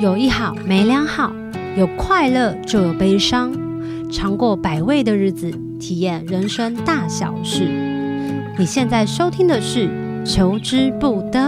[0.00, 1.32] 有一好没两好，
[1.76, 3.52] 有快乐就有悲伤，
[4.08, 5.50] 尝过百味的日子，
[5.80, 7.64] 体验人生大小事。
[8.56, 9.88] 你现在收听的是
[10.24, 11.40] 《求之不得》。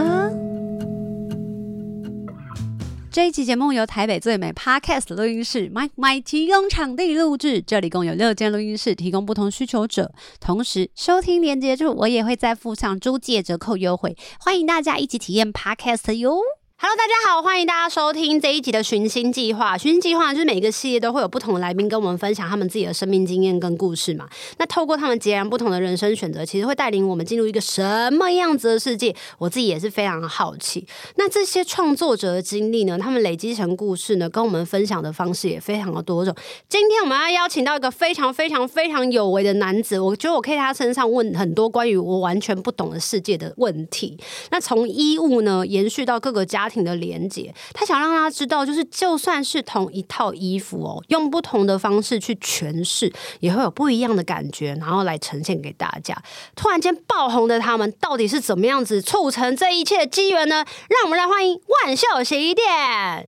[3.12, 10.10] 这一期节目由台北最美 Podcast 录音室 Mike Mike 提供场地录制，这里共有六间录音室，提供不同需求者。
[10.40, 16.40] 同时，收听连接处我也会再附上租借折扣优惠，欢迎大家一起体验 Podcast 哟。
[16.82, 19.76] Hello，大家好，欢迎大家收听这一集的寻星计划。
[19.76, 24.26] 寻星计划就是每个系列都会有不同的来宾跟我们分享他们自己的生命经验跟故事嘛。
[24.56, 29.14] 那透过他们截然不同的人生选择，其实会带领我们进入一个什么样子的世界？
[29.36, 30.86] 我自己也是非常好奇。
[31.16, 32.98] 那这些创作者的经历呢？
[32.98, 34.30] 他们累积成故事呢？
[34.30, 36.34] 跟我们分享的方式也非常的多种。
[36.66, 44.18] 今天我们要邀请到一个非常非常非常有为的男子，我觉得我可以在他身上问很多关于我完全不懂的世界的问题。
[44.50, 56.16] 那从衣物呢，延续到各个家庭的连接，他想让大家知道，就是就算是同一套衣服哦，用不同的方式去诠释，也会有不一样的感觉，然后来呈现给大家。
[56.54, 60.64] 突然间爆红的他们，到底是怎么样子促成这一切的机缘呢？
[60.88, 62.64] 让我们来欢迎万秀洗衣店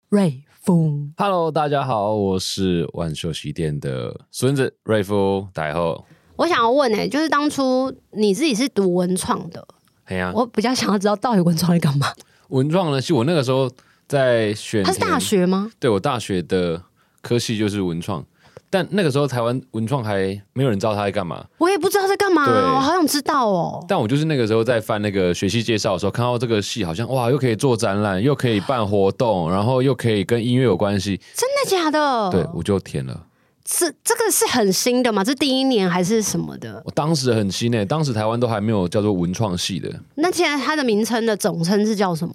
[0.09, 1.09] 瑞夫。
[1.16, 5.48] Hello，大家好，我是万秀洗衣店的孙子瑞夫。
[5.53, 6.05] 大家好，
[6.36, 9.66] 我想要问呢、欸，就是当初你自己是读文创的，
[10.05, 12.12] 哎呀，我比较想要知道到底文创在干嘛。
[12.53, 13.00] 文创呢？
[13.00, 13.70] 其实我那个时候
[14.06, 15.70] 在选，他是大学吗？
[15.81, 16.81] 对，我大学的
[17.22, 18.22] 科系就是文创，
[18.69, 21.44] 但那个时候台湾文创还没有人知道他在干嘛。
[21.56, 22.44] 我也不知道在干嘛，
[22.75, 23.83] 我好想知道哦。
[23.89, 31.19] 但我就是那个时候在翻那个学系介绍的时候，看到这个系好像哇，又可以做展览，又可以办活动，然后又可以跟音乐有关系。
[31.34, 32.31] 真的假的？
[32.31, 33.19] 对，我就填了。
[33.68, 35.22] 是这个是很新的吗？
[35.22, 36.82] 这第一年还是什么的？
[36.84, 39.88] 我当时很新诶、欸，当时台湾都还没有叫做文创系的。
[40.16, 42.34] 那现在它的名称的总称是叫什么？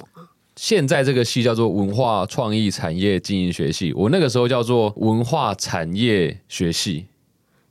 [0.56, 7.06] 现在这个系叫做文化创意产业经营学系，我那个时候叫做文化产业学系。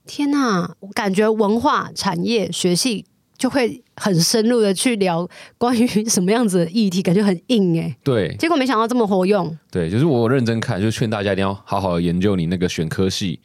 [0.07, 7.95] 天哪，我感觉文化产业学系就会很深入的去聊关于什么样子的议题，感觉很硬诶。
[8.03, 9.57] 对，结果没想到这么活用。
[9.71, 13.41] 对，就是我认真看，就劝大家一定要好好的研究你那个选科系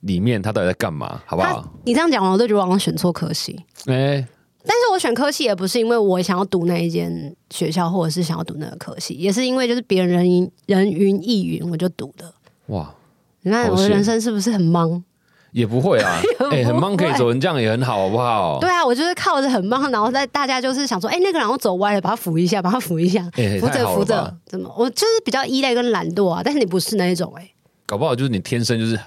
[0.00, 1.72] 里面他到底在干嘛，好不好？
[1.84, 3.58] 你这样讲完，我都觉得我好像选错科系。
[3.86, 4.26] 哎、欸。
[4.66, 12.32] 但是我选科系也不是因为我想要读那一间学校，或者是想要读那个科系，也是因为就是别人人云人云亦云，我就读的。
[12.68, 12.94] 哇，
[13.42, 15.04] 你看我的人生是不是很忙？
[15.54, 16.20] 也不会啊，
[16.50, 18.58] 哎、欸，很忙可以走成这样也很好，好不好？
[18.60, 24.68] 对啊，我就是靠着很忙，然后在大家就是想说，哎、欸，那个人我走歪了，把他扶一下，把他扶一下，欸、扶着扶着，怎么？
[24.76, 27.54] 我就是比较依赖跟懒惰啊，但是你不是那一种哎、欸，
[27.86, 28.98] 搞不好就是你天生就是。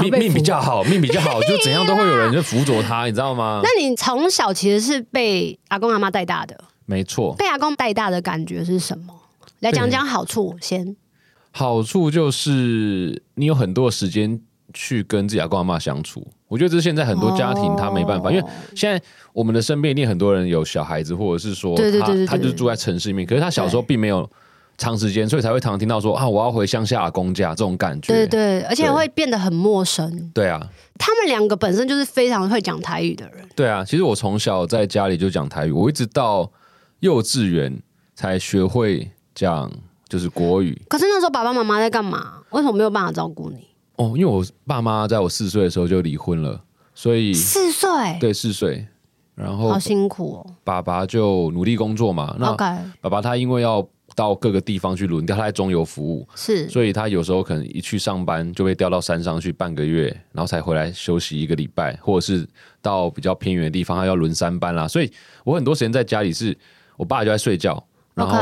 [0.00, 3.60] 命命比较好， 命比较好，就怎样都会有人 就辅佐他，你知道吗？
[3.62, 7.34] 那你从小其实是被阿公阿妈带大的，没错。
[7.34, 9.12] 被阿公带大的感觉是什么？
[9.60, 10.96] 来讲讲好处先。
[11.50, 14.40] 好处就是你有很多时间
[14.72, 16.26] 去跟自己阿公阿妈相处。
[16.46, 19.00] 我觉得这是现在很多家庭他没办法，哦、因为现在
[19.32, 24.28] 我们的身边一定很多人有小孩子，或者是说他对对对对对他就是住在城市里面，可是他小时候并没有。
[24.80, 28.12] 长时间，所以才会常常听到说啊，我要回乡下公家这种感觉。
[28.12, 30.08] 对对，而且会变得很陌生。
[30.32, 30.64] 对，对啊，
[30.96, 33.44] 他们两个本身就是非常会讲台语的人。
[33.56, 36.48] 对啊，其实我从小在家里就讲台语，我一直到
[37.00, 37.76] 幼稚园
[38.14, 39.68] 才学会讲
[40.08, 40.80] 就是国语。
[40.88, 42.34] 可是那时候爸爸妈妈在干嘛？
[42.50, 43.67] 为什么没有办法照顾你？
[43.98, 46.60] 哦，因为我爸妈在我四岁的时候就离婚了，
[46.94, 47.88] 所以四岁，
[48.18, 48.86] 对，四岁，
[49.34, 50.54] 然后好辛苦哦。
[50.64, 52.34] 爸爸就努力工作嘛。
[52.38, 52.52] 那
[53.00, 53.86] 爸爸他因为要。
[54.16, 62.44] 到各个地方去轮调，他在中油服务，是，所以他有时候可能一去上班就被调到山上去半个月，然后才回来休息一个礼拜，或者是
[62.82, 64.88] 到比较偏远的地方，他要轮三班啦。
[64.88, 65.12] 所以
[65.44, 66.56] 我很多时间在家里是，
[66.96, 67.80] 我爸就在睡觉，
[68.14, 68.36] 然后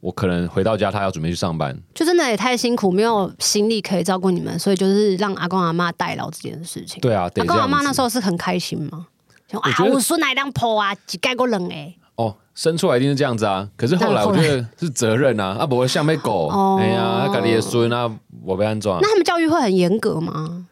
[0.00, 7.00] 我可能回到家，他要准备去上班，就真的也太辛苦，没有心力可以照顾你们，所以就是让阿公阿妈代劳这件事情。
[7.00, 9.06] 对啊，阿公阿妈那时候是很开心吗？
[9.52, 11.94] 我啊，我孙来当婆啊，只盖过冷哎。
[12.16, 13.68] 哦，生出来一定是这样子啊！
[13.76, 18.10] 可是后来我觉得是责任啊，啊不会像被狗， 哦、哎呀，家里的孙啊，
[18.44, 18.98] 我被安装。
[19.02, 20.66] 那他们教育会很严格吗？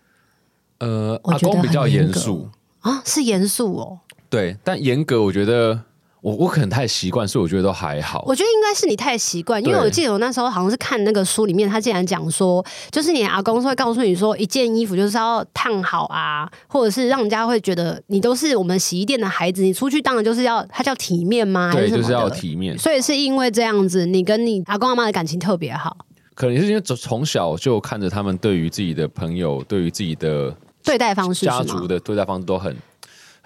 [0.78, 2.48] 呃，阿公比较严肃
[2.80, 3.98] 啊，是严肃哦。
[4.30, 5.82] 对，但严格我觉得。
[6.24, 8.24] 我我可能太习惯，所以我觉得都还好。
[8.26, 21.70] 我觉得应该是你太习惯，因为我记得我那时候好像是看那个书里面，他竟然讲说，就是你阿公是会告诉你说，一件衣服就是要烫好啊，或者是让人家会觉得你都是我们洗衣店的孩子，你出去当然就是要他叫体面吗？
[21.70, 22.78] 对，就是要体面。
[22.78, 25.94] 所以是因为这样子，你跟你阿公阿妈的感情特别好。
[26.34, 32.74] 可能是因为从小就看着他们对于自己的朋友，对于自己的对待方式，家族的对待方式都很。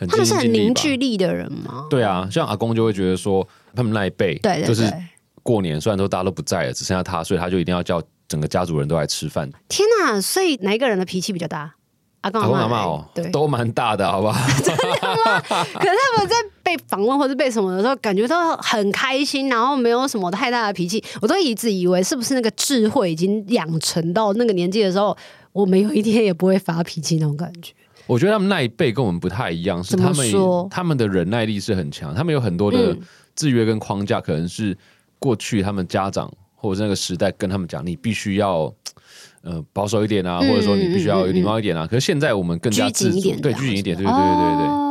[0.06, 1.86] 他们是很凝聚力的人吗？
[1.90, 4.92] 对啊，像阿公就会觉得说，他们那一辈，就是
[5.42, 9.50] 过年虽然说大家都不在了，只剩下他，所以他就一定要叫整个家族人都来吃饭。
[9.68, 10.20] 天哪！
[10.20, 11.74] 所以哪一个人的脾气比较大？
[12.22, 14.38] 阿公阿妈哦，对，都蛮大的，好不好？
[14.62, 14.84] 真的
[15.24, 15.40] 吗？
[15.48, 16.34] 可是他们在
[16.64, 21.02] 被访问或者被什么的时候，感觉都很开心，然后没有什么太大的脾气。
[21.22, 25.16] 我都一直以为是不是那个智慧已经养成到那个年纪的时候，
[25.52, 27.72] 我们有一天也不会发脾气那种感觉。
[28.08, 30.26] 我觉得他们那一辈跟我们不太一样，是他们
[30.68, 32.96] 他们的忍耐力是很强，他们有很多的
[33.36, 34.76] 制约跟框架，可能是
[35.20, 38.74] 过去他们家长或者是那个时代跟他们讲，你必须要。
[39.42, 41.84] 呃，保守一点啊，或者说你必须要有礼貌一点啊。
[41.84, 44.66] 嗯嗯嗯、可是现在我们更加自主，对，拘谨一点，对对对对对。
[44.66, 44.87] 哦，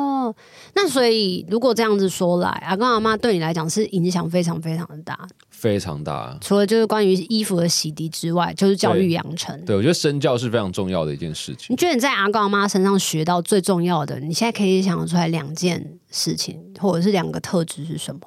[0.79, 6.37] 那所以如果这样子说来，阿公阿妈对你来讲是影响非常非常的大，非常大。
[6.39, 9.59] 除了就是关于衣服的洗涤之外，就是教育养成。
[9.65, 11.65] 对，我觉得身教是非常重要的一件事情。
[11.69, 18.21] 你觉得你在阿公阿妈身上学到最重要的，你现在可以想得出来两件事情，或者是两个特质是什么？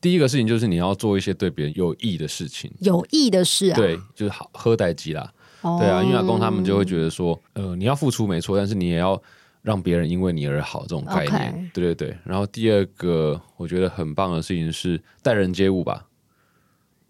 [0.00, 5.32] 第一个事情就是你要做一些对别人有益的事情，有益的事啊，对，就是好喝代机啦。
[5.62, 9.20] 对啊，因为阿公他们就会觉得说，呃，你要付出没错，但是你也要
[9.66, 11.70] 让别人因为你而好，这种概念。
[11.74, 12.16] 对对对。
[12.22, 16.06] 然后第二个我觉得很棒的事情是待人接物吧。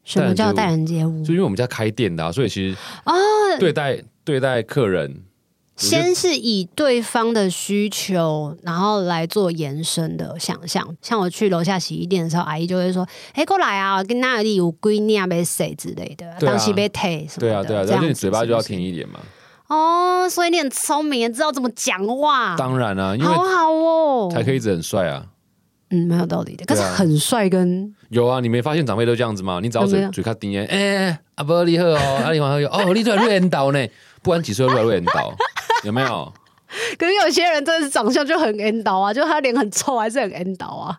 [0.02, 1.22] 什么叫待人接物？
[1.22, 2.74] 就因为我们家开店的啊，所以其实
[3.04, 3.12] 啊，
[3.60, 5.22] 对待对待客人。
[5.76, 10.96] 先是以对方的需求，然后来做延伸的想象。
[11.02, 19.20] 像我去楼下洗衣店的时候，阿姨就会说：“哎，过来啊，跟那里有闺女啊，被谁之类的，当时被退什么的。”对啊，对啊，但是你嘴巴就要甜一点嘛。
[19.68, 22.54] 哦，所以你很聪明，也知道怎么讲话。
[22.56, 25.26] 当然啊，好好哦，才可以一直很帅啊。
[25.90, 26.64] 嗯，蛮有道理的。
[26.66, 29.60] 可是很帅跟有啊，你没发现长辈都这样子吗？
[29.62, 33.86] 你只要嘴嘴卡甜耶，哎，阿伯你好哦，阿里好友哦，你最会引导呢，
[34.22, 35.32] 不管几岁都会引导。
[35.84, 36.32] 有没有？
[36.98, 40.98] 可是有些人真的是长相就很 N 倒啊，就他脸很臭，还是很 N 倒啊。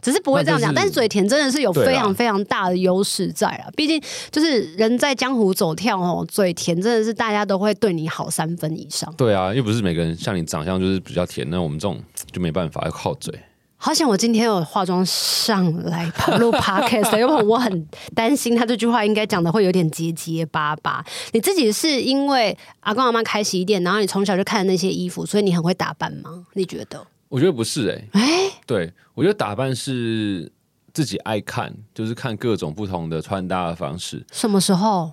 [0.00, 3.68] 只是不会这样讲，但是嘴甜真的是有非常非常大的优势在啊。
[3.76, 4.00] 毕竟
[4.30, 9.12] 就是人在江湖走跳哦，嘴甜真的是大家都会对你好三分以上。
[9.16, 12.00] 对啊，又不是每个人像你长相就是比较甜，那我们这种
[12.32, 13.32] 就没办法要靠嘴。
[13.78, 21.04] 好险我今天有化妆上来录 podcast， 因为我很担心他这句话应该讲的会有点结结巴巴。
[21.32, 26.46] 你自己是因为阿公阿妈开洗衣店，然后你从小就看那些衣服，所以你很会打扮吗？
[26.54, 27.06] 你觉得？
[27.28, 30.50] 我觉得不是哎、欸，哎、欸，对，我觉得打扮是
[30.92, 34.24] 自己爱看，就是看各种不同的穿搭的方式。
[34.32, 35.12] 什么时候？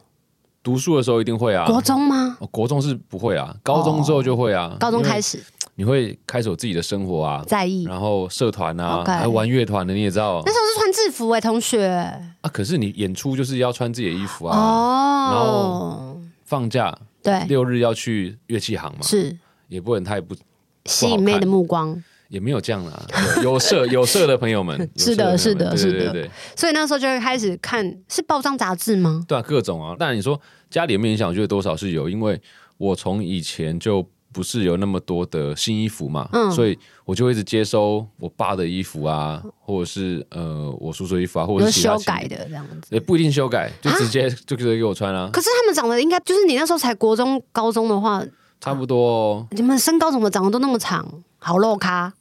[0.62, 1.66] 读书的时候一定会啊。
[1.66, 2.38] 国中吗？
[2.50, 4.70] 国中是不会啊，高中之后就会啊。
[4.74, 5.44] 哦、高中开始。
[5.76, 10.42] 你会开始有自己的生活啊，在意，然后社团啊.还玩乐团的，你也知道。
[10.46, 11.88] 那时候是穿制服哎、欸，同学。
[11.88, 14.56] 啊，可是你演出就是要穿自己的衣服啊。
[14.56, 15.32] 哦。
[15.34, 19.36] 然后放假，对，六日要去乐器行嘛，是，
[19.68, 20.34] 也不能太不
[20.86, 23.06] 吸引妹的目光，也没有这样啦。
[23.44, 26.30] 有色 有色的朋友们，是的，是的，是的，对。
[26.56, 29.24] 所以那时候就会开始看，是报章杂志吗？
[29.28, 29.96] 对啊，各种啊。
[29.98, 30.40] 但你说
[30.70, 31.30] 家里有没有影响？
[31.30, 32.40] 我觉得多少是有，因为
[32.78, 34.08] 我从以前就。
[34.34, 36.76] 不是有那么多的新衣服嘛，嗯，所以
[37.06, 45.30] 我就会一直接收我爸的衣服啊，或者是呃我叔叔的衣服啊，或者是修改的这样子，也不一定修改，就直接就直接给我穿啊。
[45.32, 48.26] 可是他们长得应该就是你那时候才国中、高中的话，
[48.64, 49.48] 差不多哦。
[49.52, 51.06] 你们身高怎么长得都那么长，
[51.38, 52.14] 好肉咖，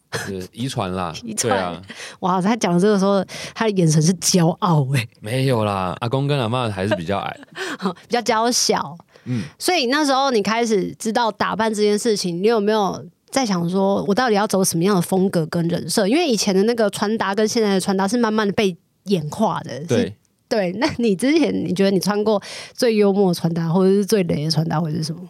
[0.50, 1.81] 遗传啦， 遗传啊。
[2.19, 3.25] 哇，他讲的这个时候，
[3.55, 7.37] 他的眼神是骄傲哎，没有啦，阿公跟阿嬷还是比较矮，
[8.09, 8.99] 比较娇小。
[9.27, 16.08] 嗯，所以那时候你开始知道打扮这件事情，你有没有在想说，我到底要走什么样的风格跟人设？
[16.08, 19.79] 因为以前的那个穿搭跟现在的穿搭是慢慢的被演化的。
[19.87, 20.17] 对
[20.49, 22.43] 对，那你之前你觉得你穿过
[22.75, 25.22] 最幽默的穿搭，或者是最雷的穿搭，会是什么？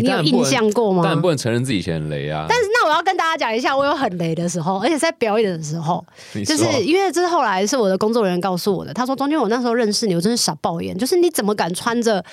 [0.00, 1.02] 你，你有印象过吗？
[1.02, 2.46] 当然不能承认自己以前很雷啊。
[2.48, 6.04] 但是那我要跟大家讲一下，我有很雷的时候，而且在表演的时候，
[6.46, 8.94] 就是因为这是后来是我的工作人员告诉我的。
[8.94, 12.24] 他说：“中间我那时候认识你，我真是傻爆眼，就是你怎么敢穿着？”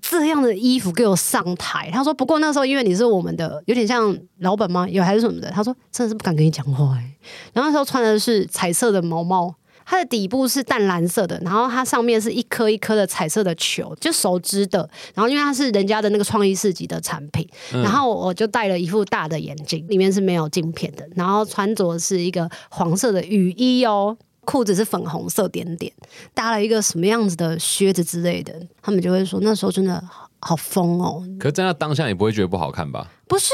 [0.00, 4.88] 这样的衣服给我上台，他说：“不过那时候因为你是我们的，有点像老板吗？
[4.88, 7.16] 有还是什么的？”他说：“真的是不敢跟你讲话。”哎，
[7.52, 9.52] 然后那时候穿的是彩色的毛帽，
[9.90, 14.78] 它的底部是淡蓝色的，然后它上面是一颗一颗的彩色的球，就手织的。
[15.14, 24.18] 然后因为它是人家的那个创意市集的产品，然后我就戴了一副大的眼镜，里面是没有镜片的，然后穿着是一个黄色的雨衣哦。
[24.44, 25.92] 裤子是粉红色点点，
[26.32, 31.22] 搭了一个什么样子的靴子之类的，他们就会说那时候真的好，好疯哦。
[31.38, 33.06] 可是在那当下，你不会觉得不好看吧？
[33.26, 33.52] 不是，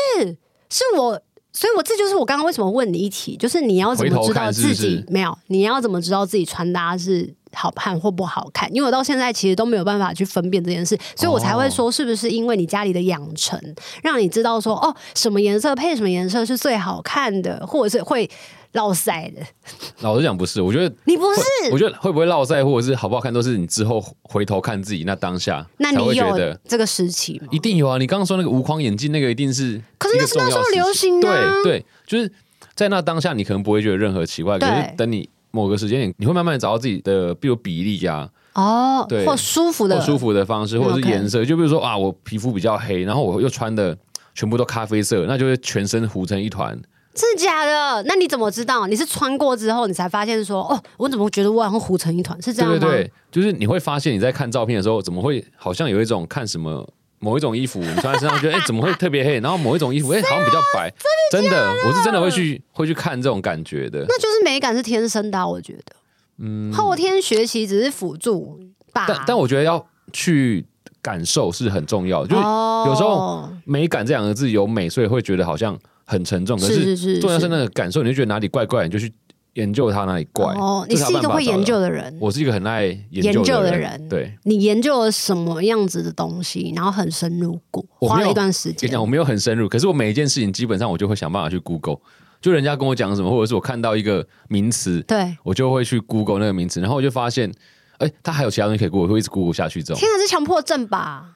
[0.71, 1.21] 是我，
[1.55, 5.39] 所以我这就是我刚刚为什么问你一题，就是你要怎么知道自己没有？
[5.47, 8.69] 你要怎么知道自己穿搭是好看或不好看？
[8.75, 13.59] 因为我到现在其实都没有办法去分辨这件事，所以我才会说，是不是因为你家里的养成，
[14.03, 18.29] 让你知道说哦，什么颜色配什么颜色是最好看的，或者是会。
[18.75, 19.43] 落赛的。
[20.01, 27.49] 老实讲，不是，我觉得你不是，我觉得会不会落赛，或者是好不好看，都是你之后回头看自己那当下，那你会觉得这个时期吗？
[27.51, 27.99] 一定有啊！
[27.99, 32.31] 你刚刚说那个无框眼镜，那个一定是，可是那是那时候流行的、啊，对对，就是
[32.75, 43.97] 在那当下，你可能不会觉得任何奇怪，可是等你某个时间点，你会慢慢找到自己的，比如比例呀、啊，哦，对，或舒服的，或舒服的方式，或者是颜色，就比如说啊，我皮肤比较黑，然后我又穿的
[44.35, 46.77] 全部都咖啡色，那就会全身糊成一团。
[47.15, 48.03] 真的假的？
[48.07, 48.87] 那你怎么知道？
[48.87, 52.41] 你是穿过之后，你才发现说，哦，我怎么觉得我好像糊成一团？
[52.43, 52.79] 是这样吗？
[52.79, 56.87] 对对对，就是你会发现你在看照片的时候，怎么会好像有一种看什么
[57.21, 59.39] 某一种衣服你穿在身上，觉得 哎、欸，怎么会特别黑？
[59.39, 60.93] 然后某一种衣服哎、欸，好像比较白。
[61.31, 64.05] 真的，我是真的会去会去看这种感觉的。
[64.09, 65.97] 那就是美感是天生的、啊，我觉得，
[66.39, 68.59] 嗯，后天学习只是辅助
[68.93, 69.05] 吧。
[69.07, 70.67] 但但我觉得要去
[71.01, 75.79] 感受是很重要的，就是有时候美感这两个字有美，所以会觉得好像。
[76.05, 79.13] 很沉重，可是重要是那个感受，你就觉得哪里怪怪，你就去
[79.55, 80.53] 研究它哪里怪。
[80.55, 84.09] 哦，你是一个会研究的人，我是一个很爱研究的人。
[84.09, 88.81] 对，你研究了什么样子的东西，然后很深入过，花了一段时间。
[88.83, 91.99] 跟你讲，我没有很深入，可是我每一件事情基本上我就会想办法去 Google，
[92.41, 97.53] 就人家跟我讲什么，或者是我看到一个名词，对我就会去 Google 那个名词，然后我就发现，
[97.99, 99.83] 哎，它还有其他东西可以 Google，我会一直 Google 下去。
[99.83, 101.34] 这种天哪，是强迫症吧？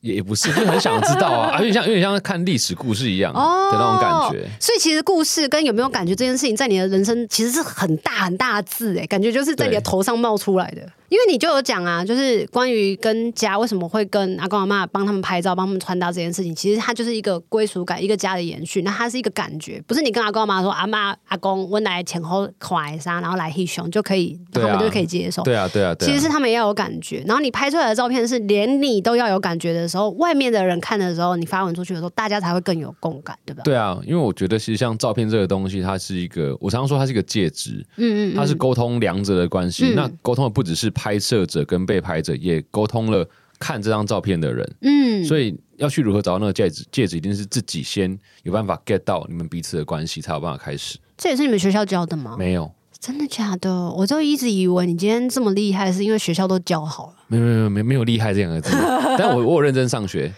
[0.00, 4.48] 也也不是，就很想知道啊， 有点像有点像看历史故事一样的那种感觉。
[4.58, 10.82] 所以其实故事跟有没有感觉这件事情，在你的人生其实是很大很大的字哎，感觉就是在你的头上冒出来的。
[11.10, 18.82] 因为你就有讲啊，就是关于跟家为什么会跟阿公阿妈帮他们拍照、帮他们穿搭这件事情，其实它就是一个归属感，一个家的延续。
[18.82, 25.42] 那它是一个感觉，不是你跟阿公阿妈说阿妈阿公温来前后快啥，然后来黑熊就可以，他们就可以接受。
[25.42, 26.08] 对啊，对啊，对啊。
[26.08, 33.62] 其实是他们也要有感觉，然后你拍出来的照片是连你都要有感觉的时候，外面的人看的时候，你发文出去的时候，大家才会更有共感，对吧？
[33.64, 39.86] 对啊，因为我觉得其实像照片这个东西，它是一个，我常常说它是一个介质，嗯，嗯嗯，它是沟通两者的关系。
[39.86, 43.26] 嗯、那沟通的不只是拍摄者跟被拍者也沟通了
[43.58, 50.98] 看这张照片的人，嗯，所以要去如何找到那个戒指，戒指一定是自己先有办法 get 到你们彼此的关系，才有办法开始。
[51.16, 52.36] 这也是你们学校教的吗？
[52.38, 53.90] 没有，真的假的？
[53.92, 57.14] 我就一直以为你今天这么厉害，是因为学校都教好了。
[57.28, 58.70] 没有没有没有没有厉害这两个字，
[59.16, 60.30] 但我我有认真上学，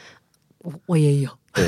[0.58, 1.30] 我我也有。
[1.54, 1.64] 对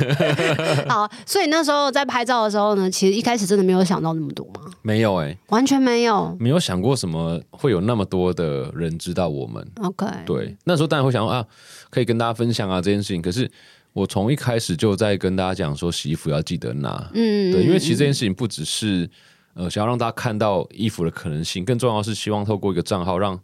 [0.88, 4.62] 好，所以那时候在拍照的时候呢，其实一开始真的没有想到那么多吗？
[4.82, 9.66] 没有哎、欸，完全没有，没有想过什么会有那么多的人知道我们。
[9.82, 11.44] OK，对，那时候当然会想说啊，
[11.90, 13.20] 可以跟大家分享啊这件事情。
[13.20, 13.50] 可是
[13.92, 19.08] 我从一开始就在跟大家讲说，洗衣服要记得拿，嗯，对，因为其实这件事情不只是
[19.54, 23.38] 呃想要让大家看到衣服的可能性，更重要的是希望透过一个账号让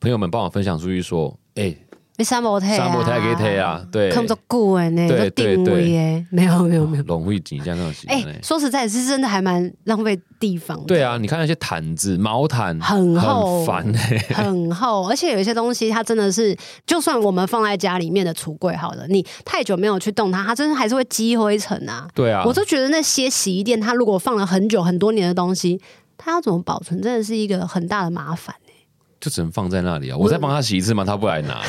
[0.00, 1.84] 朋友们帮我分享出去说，哎、欸。
[2.24, 7.92] 三模特啊，三模特给他啊，对，看不着顾哎，那个定位哎，没有没有没有，龙会紧张那种。
[8.08, 10.82] 哎，说实在，是真的还蛮浪费地方。
[10.84, 16.56] 对啊，你看那些毯子、毛毯，很厚，很烦哎，很厚，而且有一些东西，它真的是，
[16.86, 22.08] 就算我们放在家里面的橱柜好了，你太久没有去动它，它真的还是会积灰尘啊。
[22.14, 25.80] 对啊，我就觉得那些洗衣店，它如果放了很久很多年的东西，
[26.16, 28.72] 它要怎么保存，真的是一个很大的麻烦哎。
[29.20, 31.04] 就只能放在那里啊，我再帮他洗一次嘛？
[31.04, 31.60] 他不来拿。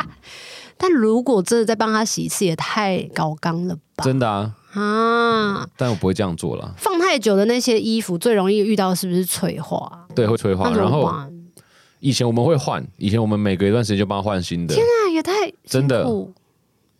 [0.78, 4.04] 但如果真的再帮他洗一次，也太高刚了吧？
[4.04, 5.66] 真的啊啊！
[5.76, 6.74] 但我不会这样做了。
[6.76, 10.06] 放太久的那些衣服，最容易遇到是不是催化？
[10.14, 10.70] 对，会催化。
[10.70, 11.10] 然后
[12.00, 14.74] 以前我们会换，以前我们每隔一段时间就帮他换新的。
[14.74, 15.32] 天啊，也太
[15.64, 16.06] 真的。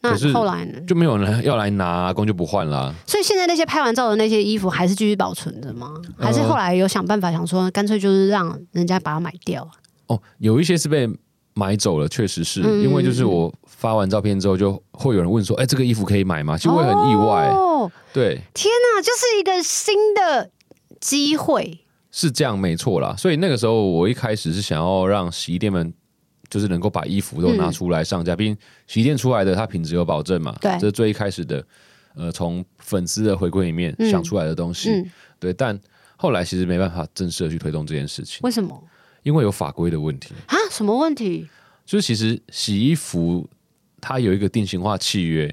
[0.00, 0.80] 那后来呢？
[0.86, 2.94] 就没有人要来拿，阿公就不换了。
[3.06, 5.92] 所以现在那些拍完照的那些衣服，还是继续保存着吗？
[6.18, 9.68] 还是后来有想办法想说，干脆就是让人家把它买掉？
[10.06, 11.08] 哦，有一些是被
[11.56, 13.52] 买走了，确实是因为就是我。
[13.76, 17.46] 发完照片之后，就会有人问说：“哎，这个衣服可以买吗？”其实我也很意外。
[17.48, 20.50] 哦，对，天哪，就是一个新的
[20.98, 21.80] 机会。
[22.10, 23.14] 是这样，没错啦。
[23.18, 25.92] 所以那个时候，我一开始是想要让洗衣店们，
[26.48, 30.56] 就是能够把衣服都拿出来上架，毕竟洗衣店出来的，它品质有保证嘛。
[30.58, 31.62] 对，这是最一开始的，
[32.14, 34.90] 呃，从粉丝的回馈里面想出来的东西。
[34.90, 35.78] 嗯，对，但
[36.16, 38.40] 后来其实没办法正式的去推动这件事情。
[38.42, 38.82] 为什么？
[39.26, 40.56] 因为有法规的问题啊？
[40.70, 41.48] 什么问题？
[41.84, 43.48] 就是其实洗衣服。
[43.98, 45.52] 它有一个定型化契约，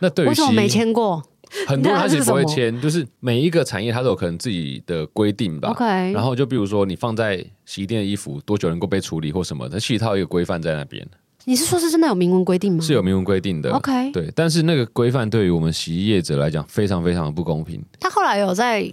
[0.00, 1.22] 那对于为什么没签过，
[1.66, 5.72] 很多人 他其实不会签，就是每一个产业它都有可能自己的规定吧。
[5.72, 6.12] Okay.
[6.12, 11.06] 然后就比如说你放在洗衣店的衣服多久能够被处理或什么的，其实它有一个规范在那边。
[11.44, 12.84] 你是说是真的有明文规定吗？
[12.84, 13.70] 是有明文规定的。
[13.70, 17.82] OK，对，但是那个规范对于我们洗衣业者来讲非常非常的不公平。
[18.00, 18.92] 他后来有在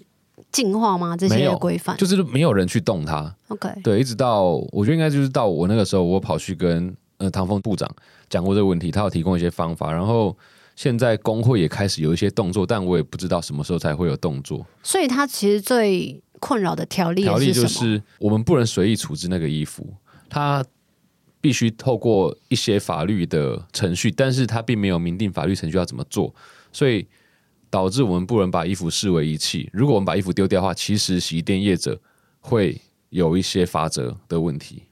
[0.56, 1.18] 进化吗？
[1.18, 3.36] 这些规范就是没有人去动它。
[3.50, 7.90] OK，对，一直到我觉得应该就是到我那个时候，我跑去跟呃唐峰部长。
[8.28, 10.36] 讲过这个问题，他有提供一些方法，然后
[10.76, 14.66] 现在工会也开始有一些动作，但我也不知道什么时候才会有动作。
[14.82, 19.88] 所以他其实最困扰的条例条例就是我们不能随意处置那个衣服，
[20.28, 20.66] 他
[21.40, 26.34] 必须透过一些法律的程序，但是他并没有明定法律程序要怎么做，
[26.72, 27.08] 所以
[27.70, 29.70] 导致我们不能把衣服视为遗弃。
[29.74, 32.00] 如果我们把衣服丢掉的话，其实洗衣店业者
[32.40, 32.80] 会
[33.10, 34.84] 有一些罚则的问题。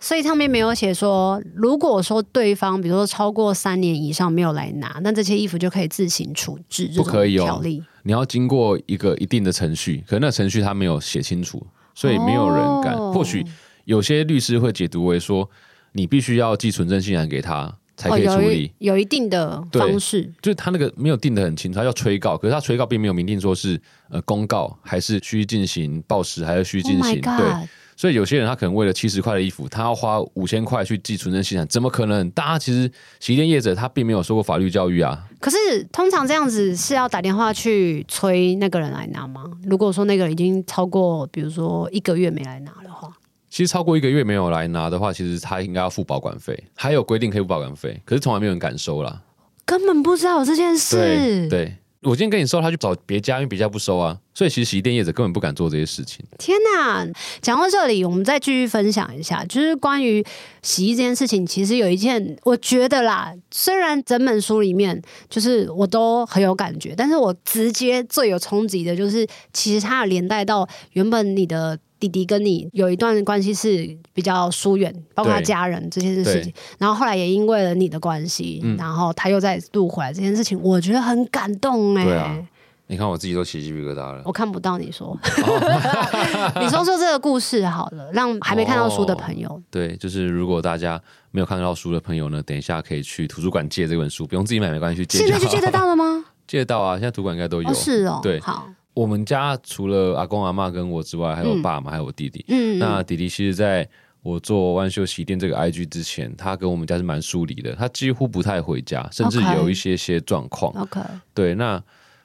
[0.00, 6.88] 所以上面没有写说，如果说对方比如说超过三年以上没有来拿，那这些衣服就可以自行处置。
[6.94, 7.60] 不可以哦，
[8.04, 11.66] 你要经过一个一定的程序，可是那程序他没有写清楚，
[11.96, 12.94] 所以没有人敢。
[12.94, 13.44] 哦、或许
[13.86, 15.50] 有些律师会解读为说，
[15.90, 20.22] 你必须要寄存证信函给他才可以处理，哦、有，有一定的方式。
[20.40, 23.78] 就是他那个没有定的很清楚，他要催告，可是他催告并没有明定说是
[24.08, 27.68] 呃公告还是需进行报时，还是需进行、oh、对。
[27.96, 32.30] 所以有些人他可能为了七十块的衣服，他要花五千块去寄存证信函，怎么可能？
[32.30, 32.88] 大家其实
[33.18, 35.26] 洗衣店业者他并没有受过法律教育啊。
[35.40, 35.56] 可是
[35.90, 39.42] 通常这样子是要打电话去催那个人来拿吗？
[39.64, 43.12] 如果说那个人已经超过，比如说一个月没来拿的话，
[43.50, 49.22] 其实超过一个月没有来拿的话，其实他应该要付保管费，还有规定可以付保管费，可是从来没有人敢收啦，
[49.64, 50.96] 根本不知道有这件事。
[50.96, 51.48] 对。
[51.48, 56.24] 对我今天跟你收，他去找别家，因为别家不收啊，所以其实洗衣店业者根本不敢做这些事情。
[56.38, 57.04] 天哪！
[57.42, 60.24] 讲到这里，我们再继续分享一下，就是关于
[60.62, 61.44] 洗衣这件事情。
[61.44, 71.76] 其实有一件，我觉得啦，虽然整本书里面就是我都很有感觉，但是我直接最有冲击的就是，其实它有连带到原本你的。
[72.00, 82.04] 弟弟跟你有一段关系是比较疏远，包括他家人这些事情，然后后来也因为了你的关系，嗯、然后他又再度回来这件事情，我觉得很感动哎。
[82.04, 82.38] 对啊，
[82.86, 84.22] 你看我自己都起鸡皮疙瘩了。
[84.24, 89.48] 我看不到你说，哦、 你说说这个故事好了，让还没看到书的朋友。
[89.48, 91.00] 哦、对，就是如果大家
[91.30, 95.18] 没有看到书的朋友呢，等一下可以去图书馆借这本书，不用自己买没关系，去借。
[95.18, 96.24] 现在就借得到了吗？
[96.46, 97.68] 借得到啊，现在图书馆应该都有。
[97.68, 98.66] 哦是哦，对，好。
[98.98, 102.44] 我们家除了阿公阿妈跟我之外，还有爸妈，还有我弟弟。
[102.48, 103.88] 嗯，那弟弟其实在
[104.22, 110.72] 我做万秀洗衣店这个 IG 之前，他跟我们家是蛮疏离的，他几乎不太回家，甚至有一些些状况。
[110.82, 111.00] OK，
[111.32, 111.80] 对，那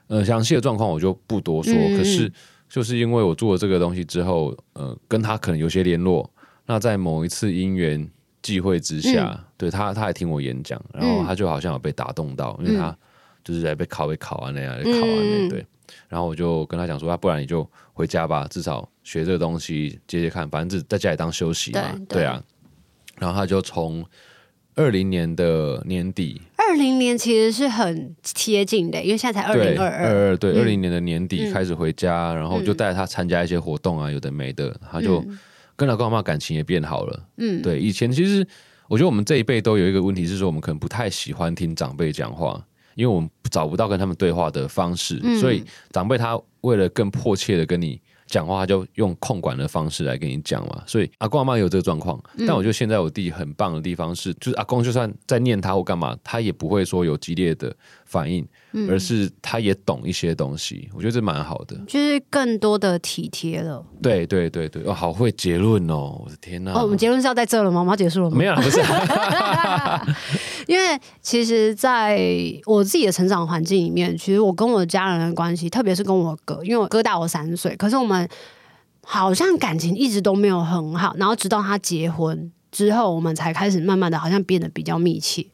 [0.07, 1.71] 呃详细的状况我就不多说。
[1.71, 2.31] 嗯、可是
[2.67, 6.27] 就是因为我做了这个东西之后，呃，跟他可能有些联络。
[6.65, 8.09] 那在某一次因缘
[8.41, 12.97] 际会之下，嗯、对他他还听我演讲，然后他就好像有被打动到，嗯、因为他
[13.43, 15.63] 就是在被考被考完那样，考完那对。
[16.07, 22.41] 然后我就跟他讲说，啊，不然你就回家吧，至少学这个东西接接看，反正在家里当休息嘛，对，啊。
[23.19, 24.03] 然后他就从
[24.75, 35.23] 二零年的年底，二零年其实是很贴近的，因为现在才二零二二，对，二零年的年底开始回家，嗯、然后就带着他参加一些活动啊，有的没的，他就
[35.75, 37.27] 跟老公妈感情也变好了。
[37.37, 38.45] 嗯，对，以前其实
[38.87, 42.65] 我觉得我们这一辈都有一个问题是说，我们可能不太喜欢听长辈讲话。
[42.95, 50.83] 因为我们找不到跟他们对话的方式，嗯、所以长辈他为了更迫切的跟你讲话，他就用控管的方式来跟你讲嘛。
[50.87, 57.75] 所以阿公阿妈有这个状况，嗯、但我觉得现在我弟很棒的地方是，就是阿公就算在念他或干嘛，他也不会说有激烈的
[58.13, 58.47] 反应。
[58.89, 63.85] 而是他也懂一些东西，我觉得这蛮好的，就是更多的体贴了。
[64.01, 66.19] 对对对对，哦，好会结论哦！
[66.25, 66.71] 我的天哪！
[66.73, 67.81] 哦，我们结论是要在这了吗？
[67.81, 68.35] 我们要结束了吗？
[68.35, 68.81] 没有，不是。
[70.65, 72.19] 因为其实，在
[72.65, 78.27] 我自己的成长环境里面，其实我跟我的家人的关系，特别是跟我哥，因为我哥大我三岁，可是我们
[79.03, 82.51] 好像感情一直都没有很好，然后直到他结婚。
[82.73, 85.45] 之后我们才开始慢慢的好像变得比较密切，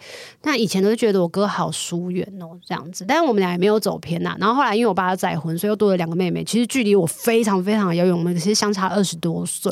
[0.41, 9.69] 但以前都是觉得我哥好疏远哦这样子，但是我们俩也没有走偏呐、然后后来因为我爸再婚，所以又多了两个妹妹，其实距离我非常非常遥远，我们其实相差二十多岁，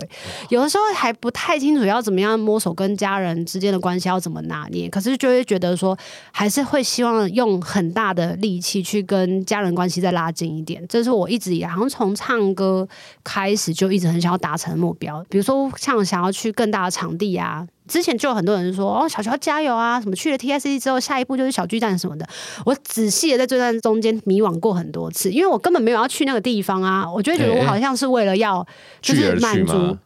[0.50, 5.98] 有的时候还不太清楚要怎么样摸索跟家人之间的关系要怎么拿捏，可是就会觉得说
[6.34, 12.86] 还是会希望用很大的力气去跟家人关系再拉近一点，这是我一直以来好像从唱歌
[13.24, 17.37] 开始就一直很想要达成的目标，比如说像想要去更大的场地。
[17.38, 22.28] 呀，之前就有很多人说哦，小乔加油啊，什么去了 TSC 之后，下一步就是小巨蛋什么的。
[22.65, 27.10] 我仔细的在这段中间迷惘过很多次，因为我根本没有要去那个地方啊。
[27.10, 28.65] 我就觉得我好像是为了要
[29.02, 29.97] 就是满足，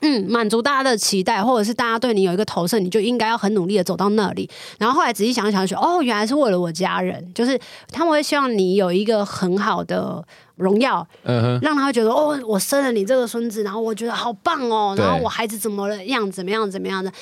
[0.00, 4.50] 嗯，满足大家的期待，或者是大家对你有一个投射，你就应该要很努力的走到那里。
[4.78, 7.58] 然后后来仔细想想说，哦，原来是为了我家人，就是
[7.92, 10.24] 他们会希望你有一个很好的。
[10.56, 17.12] 荣耀，嗯哼，让他觉得哦，我生了你这个孙子，然后我觉得好棒哦，然后我孩子怎么了样，怎么样，怎么样的？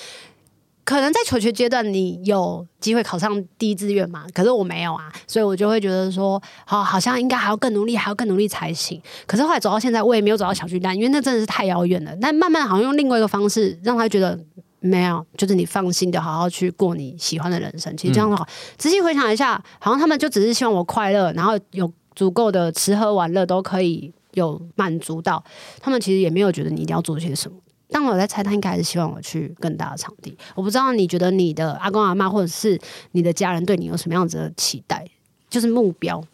[0.84, 4.24] 可能在求学阶段，你有机会考上第一志愿嘛？
[4.34, 9.00] 可是我没有啊，所以我就会觉得说，好，好像应该还要更努力，还要更努力才行。
[9.24, 12.12] 可是后来走到现在，我也没有走到小巨蛋，因为那真的是太遥远了。
[12.20, 14.36] 但慢慢好像用另外一个方式，让他觉得
[14.80, 17.96] 没有，就是你放心的好好去过你喜欢的人生。
[17.96, 18.44] 其实这样的话，
[18.76, 25.42] 仔细回想一下，好像他们就只是希望我快乐，然后有足够的吃喝玩乐都可以有满足到。
[25.80, 27.56] 他们其实也没有觉得你一定要做些什么。
[27.94, 30.34] 但我在猜，他应该还是希望我去更大的场地。
[30.54, 35.06] 我不知道你觉得你的阿公阿妈或者是你的家人对你有什么样子的期待，
[35.50, 36.24] 就是目标。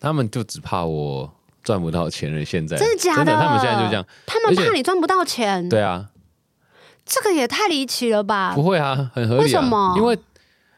[0.00, 2.44] 他们就只怕我赚不到钱了。
[2.44, 3.32] 现在真的假的？
[3.32, 4.04] 他们现在就这样。
[4.26, 5.68] 他们怕你赚不到钱。
[5.68, 6.10] 对啊，
[7.06, 8.52] 这个也太离奇了吧？
[8.56, 9.44] 不会啊，很合理啊。
[9.44, 9.94] 为什么？
[9.96, 10.18] 因为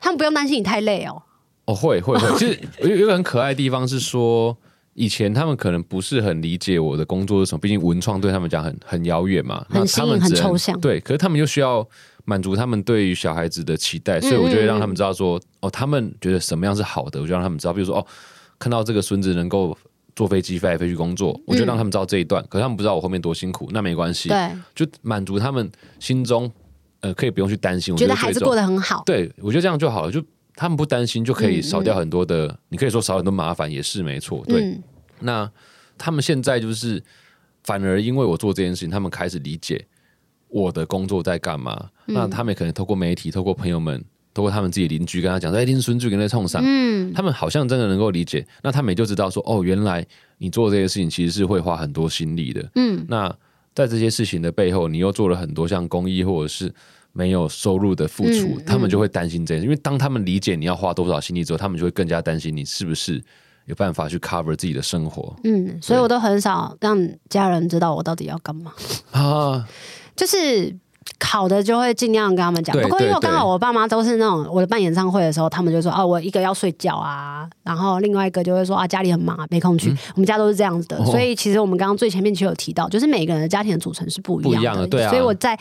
[0.00, 1.22] 他们不用担心你太累哦。
[1.66, 2.28] 哦，会会会。
[2.38, 4.56] 其实有有个很可爱的地方是说，
[4.94, 10.78] 以前他们可能不是很理解我的工作是什么，毕竟文创对他们讲很很遥远嘛，那他们、很抽象。
[10.80, 11.86] 对，可是他们又需要
[12.24, 17.72] 满足他们对于小孩子的期待，所以我就会让他们知道说，哦，他们觉得什么样是好的，我就让他们知道。
[17.72, 18.06] 比如说，哦。
[18.58, 19.76] 看到这个孙子能够
[20.14, 22.42] 坐飞机飞来飞去工作，我就让他们知道这一段。
[22.42, 26.50] 嗯、可是他们不知道我后面多辛苦，那没关系，对，就满足他们心中
[27.00, 27.92] 呃，可以不用去担心。
[27.92, 30.10] 我觉得孩子过得很好，对，我觉得这样就好了。
[30.10, 30.24] 就
[30.56, 34.42] 他们不担心，就可以少掉很多的，你可以说少很多麻烦也是没错。
[34.48, 34.82] 对，嗯、
[35.20, 35.50] 那
[35.96, 37.00] 他们现在就是
[37.62, 39.86] 反而因为我做这件事情，他们开始理解
[40.48, 41.90] 我的工作在干嘛。
[42.06, 44.02] 嗯、那他们也可能透过媒体，透过朋友们。
[44.34, 48.46] 通过他们自己邻居跟他讲说：“哎，听孙子跟在冲上。”嗯，他们好像真的能够理解。
[48.62, 53.34] 那他们也就知道说：“哦，原来你做这些事情其实是会花很多心力的。”嗯，那
[53.74, 56.70] 在这些事情的背后，你又做了很多像公益或者是
[57.16, 59.62] 没有收入的付出，嗯嗯、他们就会担心这些。
[59.62, 63.22] 因为当他们理解你要花多少心力之后，他们就会更加担心你是不是
[63.64, 65.34] 有办法去 cover 自己的生活。
[65.44, 66.98] 嗯，所以我都很少让
[67.30, 68.72] 家人知道我到底要干嘛
[69.12, 69.66] 啊，
[70.14, 70.76] 就是。
[71.18, 79.90] 考的就会尽量跟他们讲，不过因为我刚好我爸妈都是那种，我的办演唱会的时候，他们就说哦，我一个要睡觉啊，然后另外一个就会说啊，家里很忙，没空去。
[79.90, 85.10] 嗯、我们家都是这样子的，所以其实我们刚刚最前面其实有提到，就是每个人的家庭的组成是不一样的，样，对啊。
[85.10, 85.58] 所以我在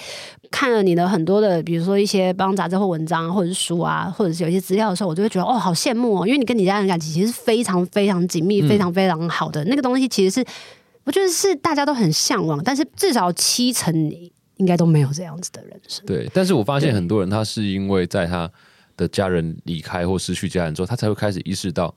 [0.51, 10.45] 看了你的很多的，比如说一些帮杂志或文章，或者是书啊，或者是有一些资料的时候，我就会觉得哦，好羡慕哦，因为你跟你家人感情其实是非常非常紧密、非常非常好的、嗯、那个东西，其实是
[11.05, 14.11] 我觉得是大家都很向往，但是至少七成。
[14.57, 16.05] 应该都没有这样子的人生。
[16.05, 18.51] 对，但是我发现很多人他是因为在他
[18.97, 21.93] 的家人离开或失去家人之后，他才会开始意识到。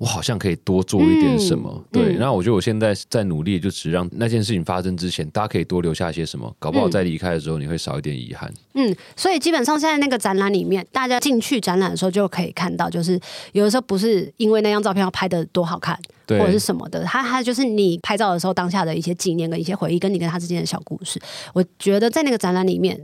[0.00, 2.16] 我好像可以多做一点什么，嗯、对。
[2.18, 8.50] 那、嗯、我觉得我现在在努力，就只让那件事情发生之前，大家可以多留下一些什么，搞不好在离开的时候，你会少一点遗憾。
[8.72, 13.20] 嗯，所以基本上现在那个展览里面，大家进去展览的时候就可以看到，就是
[13.52, 21.20] 有的时候不是因为那张照片要拍的多好看，对或者是什么的，它它就是你拍照的时候当下的一些纪念跟一些回忆，跟你跟他之间的小故事。
[21.52, 22.98] 我觉得在那个展览里面，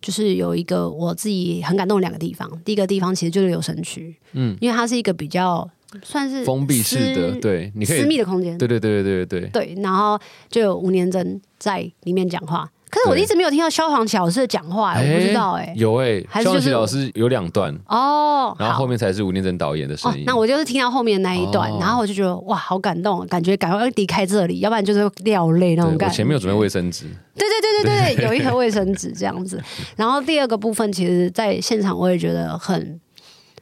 [0.00, 2.50] 就是有一个我自己很感动的两个地方。
[2.64, 5.68] 第一个地方其实就是留声区，嗯，因为它是一个比较。
[6.02, 9.82] 算是封闭式的，对，你可以私密的空间，对对对对对对对。
[9.82, 10.18] 然后
[10.50, 20.24] 就有吴念真在里面讲话，可是我一直没有听到萧煌奇老师的讲话，我不知道哎，有哎，萧煌奇老师有两段哦，然后后面才是吴念真导演的声音。
[20.26, 26.16] 那我就是听到后面那一段，然后我就觉得哇，好感动，感觉赶快离开这里，要不然就是掉泪那种感觉。
[26.16, 29.62] 前面有准备卫生纸，对对对对对，有一盒卫生纸这样子。
[29.96, 33.00] 然后第二个部分，其实在现场我也觉得很。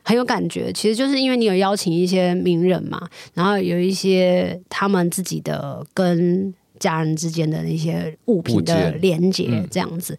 [0.06, 10.18] 很有感觉，其实就是因为你有邀请一些名人嘛，然后有一些他们自己的跟家人之间的那些物品的连接，这样子，嗯、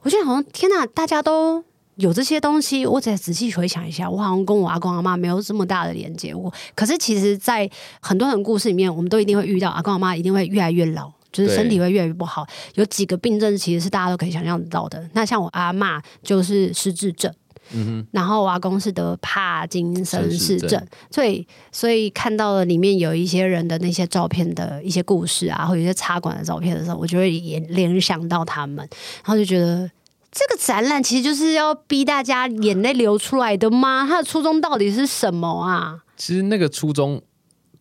[0.00, 1.62] 我觉得好像天哪，大家都
[1.96, 2.86] 有这些东西。
[2.86, 6.34] 我再仔细回想一下，我好像跟我阿公阿妈没有这么大的连接。
[6.34, 7.70] 我可是其实，在
[8.00, 12.46] 很多人故事里面，我们都一定会遇到阿公阿妈一定会越来越老，就是身体会越来越不好。
[12.76, 15.06] 有几个病症其实是大家都可以想象得到的。
[15.12, 17.30] 那像我阿妈就是失智症。
[17.72, 29.90] 嗯哼，然后我阿公是得帕金森氏症，所以所以看到了里面有一些人的那些照片的一些故事啊，或者一些插管的照片的时候，我就会联联想到他们，然后就觉得
[30.30, 34.06] 这个展览其实就是要逼大家眼泪流出来的吗？
[34.06, 36.00] 他的初衷到底是什么啊？
[36.16, 37.20] 其实那个初衷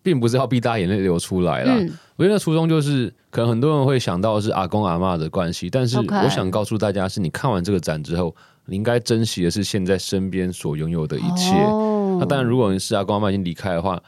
[0.05, 8.33] 并不是要逼大家眼泪流出来啦，嗯、我觉得那初衷就是可能很多人会想到是阿公阿嬷的关系，但是我想告诉大家是，你看完这个展之后。
[8.67, 11.53] 你应该珍惜的是现在身边所拥有的一切。
[11.65, 12.19] Oh.
[12.19, 14.01] 那当然，如果你是阿公阿妈已经离开的话，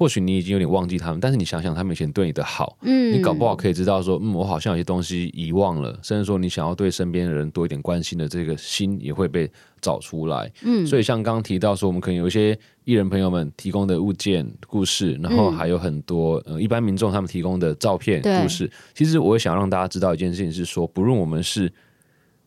[0.00, 1.20] 或许你已经有点忘记他们。
[1.20, 9.46] 但是你想想他们以前对你的好，嗯，你搞不好可以知道说，嗯，我好像有些东西遗忘了，甚至说你想要对身边的人多一点关心的这个心也会被
[9.78, 10.50] 找出来。
[10.62, 18.70] 嗯，所以像刚刚提到说，我们可能有一些艺人朋友们提供的物件、故事，然后还有很多、嗯、呃一般民众他们提供的照片、故事。
[18.94, 21.70] 其实我也想让大家知道一件事情是说，不论我们是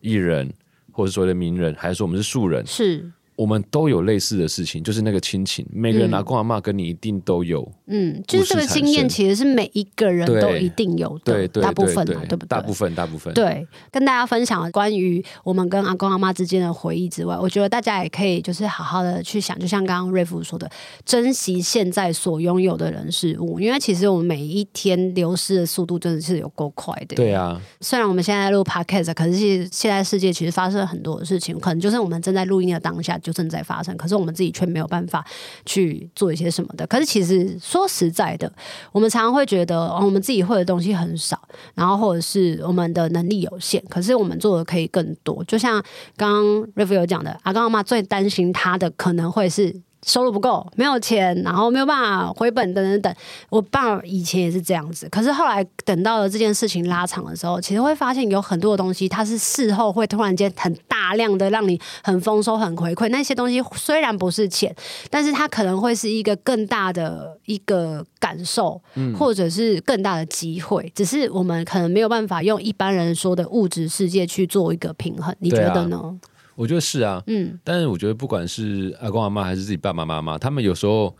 [0.00, 0.52] 艺人。
[0.96, 7.66] 或者所谓的名人，还是说我们是素人，是我们都有类似的事情，就是那个亲情，每个人阿公阿妈跟你一定都有。
[7.86, 12.48] 嗯，就是这个经验其实是每一个人都一定有的，对，对，大部分嘛，对不对？
[12.48, 13.34] 大部分，大部分。
[13.34, 20.70] 对，跟大家分享关于我们跟阿公阿妈之间的回忆之外，我觉得大家也可以就是好好的去想，就像刚刚瑞夫说的，
[21.04, 27.16] 珍惜现在所拥有的人事物，因为其实我们每一天流失的速度真的是有够快的。
[27.16, 35.24] 对啊，虽然我们现在在录 podcast，可是现现在世界其实发生了很多的事情，可能就是我们正在录音的当下就正在发生，可是我们自己却没有办法
[35.64, 36.86] 去做一些什么的。
[36.86, 38.52] 可是其实说实在的，
[38.92, 41.40] 我们常常会觉得，哦，我们自己会的东西很少，
[41.74, 45.42] 然后或者是我们的能力有限，可是我们做的可以更多。
[45.44, 45.82] 就像
[46.16, 49.74] 刚刚瑞夫有讲的，阿刚阿妈最担心他的可能会是。
[50.06, 53.14] 收入不够，没有钱，然后没有办法回本，等等等。
[53.48, 63.08] 我爸以前也是这样子，可是后来等到了这件事情拉长的时候，其实会发现有很多的东西，它是事后会突然间很大量的让你很丰收、很回馈。
[63.08, 64.74] 那些东西虽然不是钱，
[65.10, 68.80] 但是它可能会是一个更大的一个感受，
[69.18, 70.92] 或者是更大的机会。
[70.94, 75.34] 只是我们可能没有办法用一般人说的物质世界去做一个平衡。
[75.38, 76.14] 你觉得呢？
[76.56, 81.14] 我觉得是啊，嗯，但是我觉得不管是阿公阿妈还是自己爸爸妈妈，他们有时候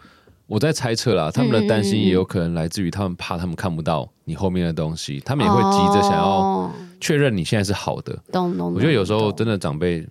[0.46, 6.70] 我在猜测啦，他们的担心也有可能来自于他们怕他们看不到你后面的东西，他们也会急着想要
[7.00, 8.16] 确认你现在是好的。
[8.30, 8.72] 懂懂。
[8.74, 10.06] 我觉得有时候真的长辈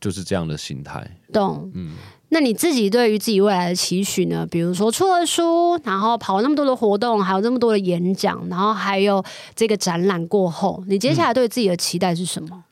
[0.00, 1.04] 就是这样的心态。
[1.32, 1.70] 懂。
[1.74, 1.94] 嗯。
[2.30, 4.46] 那你自己对于自己未来的期许呢？
[4.50, 9.24] 比如说出了书，然后跑了那么多的活动，还有那么多的演讲，然后还有
[9.56, 12.48] 这个展览过后，你接下来对自己的期待是什么？
[12.52, 12.62] 嗯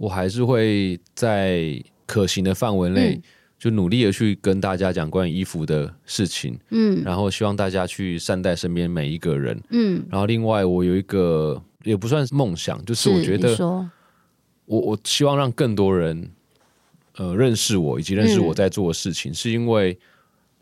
[0.00, 3.20] 我还是会在可行的范围内，
[3.58, 13.54] 就努力的去跟大家讲关于衣服的事情，嗯，然后希望大家去善待身边每一个人，嗯，然后另外我有一个也不算是梦想，就是我觉得，
[14.64, 16.30] 我我希望让更多人
[17.16, 19.98] 呃认识我以及认识我在做的事情，是因为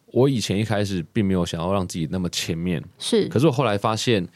[0.07, 4.27] 我以前一开始并没有想要让自己那么前面，是，可是我后来发现，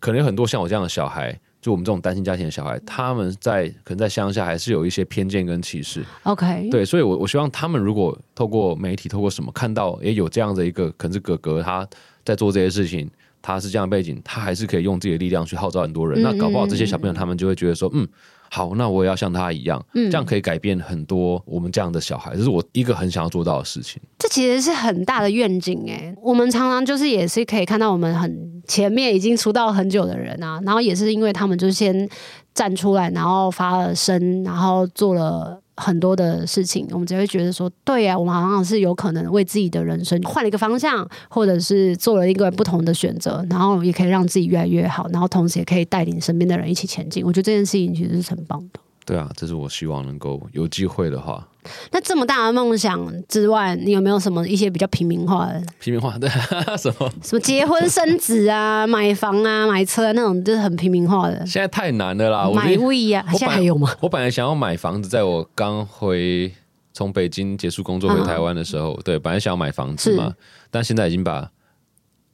[0.00, 1.40] 可能有很多像我这样的小孩。
[1.60, 6.04] 就我们这种单亲家庭的小孩，他们在可能在乡下还是有一些偏见跟歧视。
[6.22, 11.86] OK，对，所以我我希望他们如果透过媒体，透过什么看到，也有这样的一个可能是哥哥他
[12.24, 13.10] 在做这些事情，
[13.42, 16.20] 他是这样的背景，他还是可以用自己的力量去号召很多人。
[16.20, 18.06] 嗯、那搞不好这些小朋友他们就会觉得说，嗯。
[18.52, 24.02] 好，那我也要像他一样，嗯，这样可以改变很多我们这样的小孩，这是我一个很想要做到的事情。
[24.18, 32.08] 这其实是很大的愿景哎，我们常常就是也是可以看到我们很前面已经出道很久的人啊，然后也是因为他们就先
[32.52, 35.62] 站出来，然后发了声，然后做了。
[35.80, 47.24] 很多的事情，我们只会觉得说，对呀、我们好像是有可能为自己的人生换了一个方向，或者是做了一个不同的选择，然后也可以让自己越来越好，然后同时也可以带领身边的人一起前进。
[47.24, 48.80] 我觉得这件事情其实是很棒的。
[49.10, 51.44] 对啊，这是我希望能够有机会的话。
[51.90, 55.60] 那这么大的梦想之外，你有没有什么一些比较平民化的？
[55.80, 56.28] 平民化对
[56.78, 57.12] 什么？
[57.20, 61.44] 什么结婚生子啊，买房啊，买车啊，那种就是很平民化的。
[61.44, 62.48] 现在太难了啦！
[62.54, 63.92] 买位呀，现在还有吗？
[64.00, 66.52] 我本来想要买房子，在我刚回
[66.92, 70.32] 从北京结束工作回台湾的时候，啊、对，本来想要买房子嘛，
[70.70, 71.50] 但现在已经把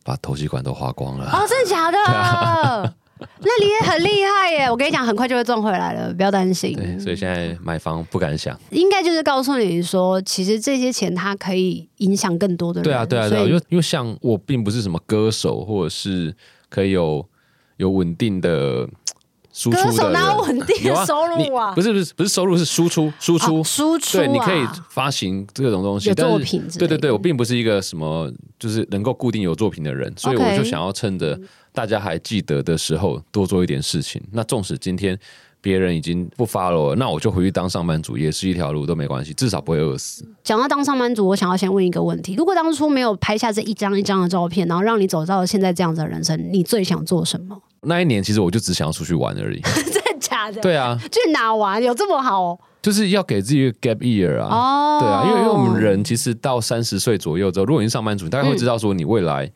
[0.05, 1.31] 把头期款都花光了。
[1.33, 2.95] 哦，真的假的？
[3.39, 4.71] 那你也很厉害耶！
[4.71, 6.75] 我跟你讲，很快就会赚回来了，不要担心。
[6.75, 8.59] 对，所以现在买房不敢想。
[8.71, 12.85] 应该就是告诉你说，其实这些钱它可以影响更多的人。
[12.85, 13.45] 对啊，对啊，对啊。
[13.45, 16.35] 因为因为像我并不是什么歌手，或者是
[16.71, 17.27] 可以有
[17.77, 18.89] 有稳定的
[19.53, 19.85] 输出的。
[19.85, 21.73] 歌手哪有稳定的收入啊？
[21.77, 24.17] 不是不是不是收入，是输出输出输出。
[24.17, 26.67] 对，你可以发行这种东西，作品。
[26.79, 31.39] 对对对，我并不是一个什么就是能够固定有作品的人，所以我就想要趁着。
[31.77, 34.19] 大家还记得的时候，多做一点事情。
[34.33, 35.19] 那纵使今天
[35.61, 40.27] 别人已经不 follow 了，那我就回去当上班族，也是一条路，都没关系，至少不会饿死。
[40.43, 47.61] 讲到当上班族，我想要先问一个问题：如果当初没有拍下这一张一张的照片，然后让你走到了现在这样子的人生，你最想做什么？
[47.83, 49.61] 那一年其实我就只想要出去玩而已。
[49.93, 50.63] 真的假的？
[50.63, 51.83] 对啊，去哪玩？
[51.83, 52.59] 有这么好哦？
[52.81, 54.49] 就是要给自己一个 gap year 啊。
[54.51, 59.51] 哦，对啊，因为因为我们人其实到三十岁左右之后，如果你是上班族，你大概会知道说你未来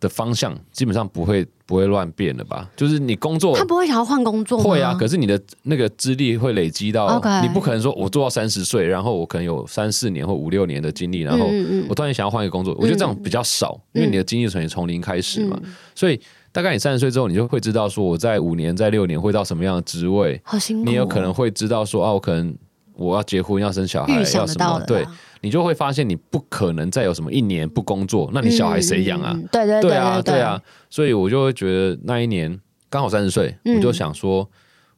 [0.00, 1.46] 的方向基本上不会。
[1.70, 2.68] 不会乱变了吧？
[2.74, 4.64] 就是你工作，他不会想要换工作吗？
[4.64, 11.48] 会啊，可是你的那个资历会累积到.你不可能说我做到三十岁，然后我可能有三四年或五六年的经历，然后
[11.88, 20.84] 我突然想要换一个工作，嗯、我觉得这样比较少，嗯、因为你的经历从从零开始嘛，嗯、所以大概你三十岁之后，你就会知道说我在五年、在六年会到什么样的职位，好辛苦、哦。
[20.90, 22.52] 你有可能会知道说啊，我可能
[22.96, 25.06] 我要结婚、要生小孩、要什么，对。
[25.42, 29.34] 你就会发现，你不可能再有什么一年不工作，那你小孩谁养啊？
[29.50, 34.48] 对对对啊，对啊，所以我就会觉得那一年刚好三十岁，我就想说，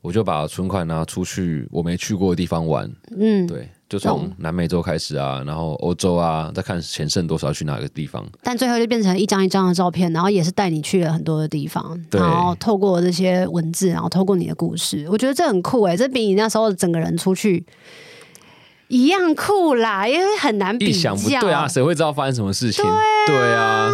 [0.00, 8.26] 我就把存款拿出去我没去过的地方玩，嗯，对，就从南美洲开始啊，然后欧洲啊，再看钱剩多少去哪个地方。
[8.42, 17.64] 但最后就变成一张一张的照片，然后也是带你去了很多的地方，然后透过这些文字，然后透过你的故事，我觉得这很酷哎，这比你那时候整个人出去
[18.92, 20.90] 一样酷啦，因为很难比较。
[20.90, 22.84] 意想不对啊，谁会知道发生什么事情？
[23.26, 23.90] 对啊。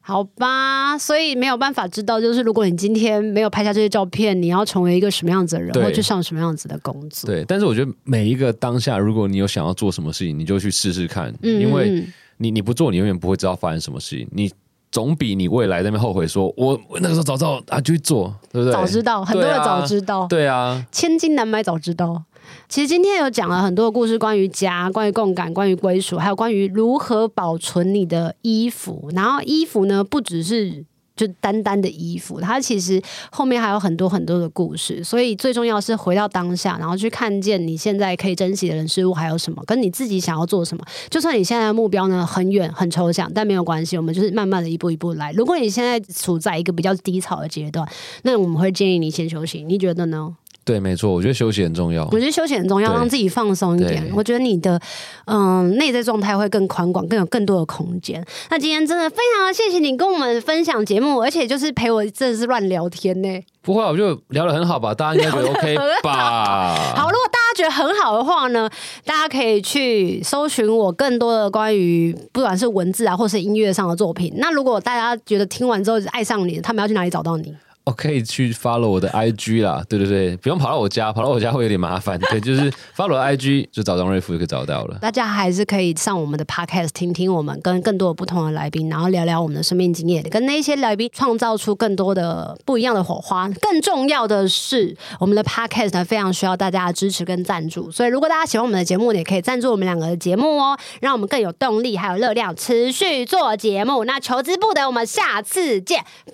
[0.00, 7.28] 好吧，所以没有办法知道，就是如果你今天没有拍下这些照片，你要成为一个什么样子的人，或去上什么样子的工作？
[7.28, 12.08] 对，但是我觉得每一个当下，如果你有想要做什么事情，你就去试试看，嗯、因为
[12.38, 14.26] 你你不做，你永远不会知道发生什么事情。
[14.32, 14.50] 你
[14.90, 18.72] 总比你未来在那边后悔说，我那个时候早知道啊，就去做，对不对？
[18.72, 22.22] 早知道，很多人早知道，对啊，千金难买早知道。
[22.68, 29.08] 其实今天有讲了很多的故事，关于家，关于共感，关于归属，还有关于如何保存你的衣服。
[29.14, 30.84] 然后衣服呢，不只是
[31.16, 35.02] 就单单的衣服，它其实后面还有很多很多的故事。
[35.02, 40.84] 所以最重要是回到当下，然后去看见你现在可以珍惜的人事物还有什么，跟你自己想要做什么。
[41.10, 45.32] 就算你现在的目标呢很远很抽象，但没有关系，我们就是慢慢的一步一步来。
[45.32, 47.88] 如果你现在处在一个比较低潮的阶段，
[48.22, 49.64] 那我们会建议你先休息。
[49.64, 50.36] 你觉得呢？
[50.68, 52.04] 对，没错，我觉得休息很重要。
[52.12, 54.04] 我觉得休息很重要，对让自己放松一点。
[54.14, 54.78] 我觉得你的
[55.24, 58.22] 嗯内在状态会更宽广，更有更多的空间。
[58.50, 63.40] 那今天真的非常的谢谢你跟我们分享节目，而且就是陪我真的是乱聊天呢。
[63.62, 64.94] 不会，我就聊得很好吧？
[64.94, 66.74] 大家应该觉得 OK 吧？
[66.94, 68.68] 好，如果大家觉得很好的话呢，
[69.06, 74.34] 大家可以去搜寻我更多的关于不管是文字啊，或是音乐上的作品。
[74.36, 77.54] 那如果大家觉得听完之后爱上你，他们要去哪里找到你？
[77.88, 82.20] 我可以去 follow 我的 IG 啦，对对对，不用跑到我家，跑到我家会有点麻烦。
[82.30, 84.98] 对，就是 follow IG 就找张瑞夫就可以找到了。
[85.00, 93.48] 大家还是可以上我们的 Podcast 听听我们跟更多的不同的来宾，然后聊聊我们的生命经验，跟那些来宾创造出更多的不一样的火花。
[93.62, 104.04] 更重要的是，我们的 Podcast 呢，非常需要大家的支持跟赞助，所以如果大家喜欢我们的节目，也可以赞助我们两个的节目哦，让我们更有动力还有热量持续做节目。
[104.04, 106.32] 那求之不得，我们下次见，拜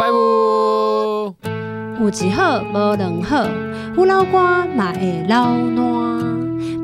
[0.00, 0.85] 拜，拜拜。
[1.98, 3.46] 有一好无两好，
[3.94, 6.16] 胡老瓜嘛会老暖。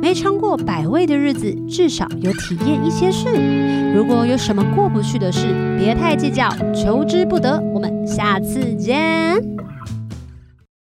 [0.01, 3.29] 没尝过百味的日子，至少有体验一些事。
[3.95, 5.47] 如果有什么过不去的事，
[5.79, 7.63] 别太计较，求之不得。
[7.73, 9.41] 我们下次见。